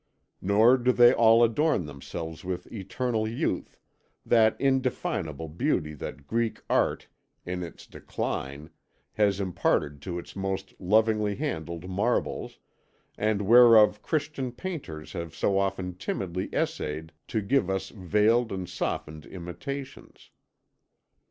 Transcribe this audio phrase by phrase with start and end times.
[0.41, 3.77] Nor do they all adorn themselves with eternal youth,
[4.25, 7.07] that indefinable beauty that Greek art
[7.45, 8.71] in its decline
[9.13, 12.57] has imparted to its most lovingly handled marbles,
[13.15, 19.27] and whereof Christian painters have so often timidly essayed to give us veiled and softened
[19.27, 20.31] imitations.